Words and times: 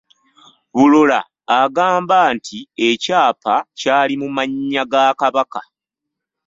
Bulola 0.75 1.19
agamba 1.59 2.17
nti 2.35 2.59
ekyapa 2.89 3.55
kyali 3.79 4.15
mu 4.21 4.27
mannya 4.35 4.83
ga 4.91 5.05
Kabaka 5.19 5.61